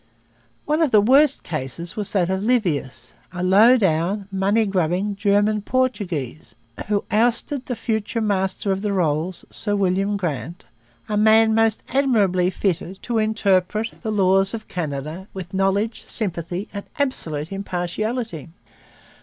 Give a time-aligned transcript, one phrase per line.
[0.65, 5.61] One of the worst cases was that of Livius, a low down, money grubbing German
[5.61, 6.55] Portuguese,
[6.87, 10.65] who ousted the future Master of the Rolls; Sir William Grant,
[11.07, 16.85] a man most admirably fitted to interpret the laws of Canada with knowledge, sympathy, and
[16.97, 18.49] absolute impartiality.